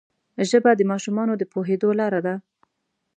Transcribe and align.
ژبه 0.49 0.71
د 0.75 0.81
ماشومانو 0.91 1.33
د 1.37 1.43
پوهېدو 1.51 1.89
لاره 1.99 2.19
ده 2.25 2.35